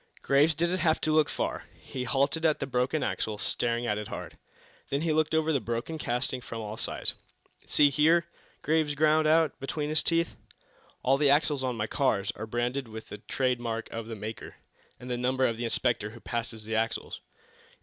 Graves 0.23 0.55
didn't 0.55 0.79
have 0.79 0.99
to 1.01 1.11
look 1.11 1.29
far. 1.29 1.65
He 1.79 2.05
halted 2.05 2.43
at 2.43 2.59
the 2.59 2.65
broken 2.65 3.03
axle, 3.03 3.37
staring 3.37 3.85
at 3.85 3.99
it 3.99 4.07
hard. 4.07 4.39
Then 4.89 5.01
he 5.01 5.13
looked 5.13 5.35
over 5.35 5.53
the 5.53 5.59
broken 5.61 5.99
casting 5.99 6.41
from 6.41 6.59
all 6.59 6.75
sides. 6.75 7.13
"See 7.67 7.91
here," 7.91 8.25
Graves 8.63 8.95
ground 8.95 9.27
out, 9.27 9.59
between 9.59 9.89
his 9.89 10.01
teeth, 10.01 10.37
"all 11.03 11.19
the 11.19 11.29
axles 11.29 11.63
on 11.63 11.75
my 11.77 11.85
cars 11.85 12.31
are 12.31 12.47
branded 12.47 12.87
with 12.87 13.09
the 13.09 13.19
trade 13.19 13.59
mark 13.59 13.91
of 13.91 14.07
the 14.07 14.15
maker, 14.15 14.55
and 14.99 15.07
the 15.07 15.17
number 15.17 15.45
of 15.45 15.57
the 15.57 15.65
inspector 15.65 16.09
who 16.09 16.19
passes 16.19 16.63
the 16.63 16.73
axles. 16.73 17.21